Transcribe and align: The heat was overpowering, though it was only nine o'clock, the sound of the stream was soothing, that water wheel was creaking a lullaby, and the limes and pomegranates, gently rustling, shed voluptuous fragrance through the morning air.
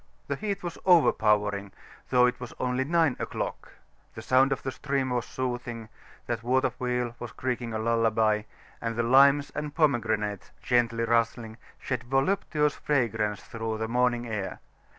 The 0.25 0.35
heat 0.35 0.63
was 0.63 0.79
overpowering, 0.83 1.71
though 2.09 2.25
it 2.25 2.39
was 2.39 2.55
only 2.59 2.83
nine 2.83 3.15
o'clock, 3.19 3.73
the 4.15 4.23
sound 4.23 4.51
of 4.51 4.63
the 4.63 4.71
stream 4.71 5.11
was 5.11 5.25
soothing, 5.27 5.89
that 6.25 6.41
water 6.41 6.71
wheel 6.79 7.15
was 7.19 7.31
creaking 7.33 7.71
a 7.71 7.77
lullaby, 7.77 8.41
and 8.81 8.95
the 8.95 9.03
limes 9.03 9.51
and 9.53 9.75
pomegranates, 9.75 10.49
gently 10.63 11.03
rustling, 11.03 11.57
shed 11.77 12.05
voluptuous 12.05 12.73
fragrance 12.73 13.43
through 13.43 13.77
the 13.77 13.87
morning 13.87 14.25
air. 14.27 14.59